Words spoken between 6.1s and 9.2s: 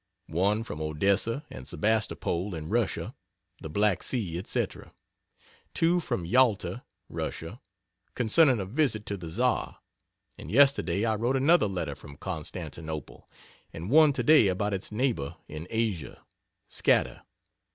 Yalta, Russia, concerning a visit to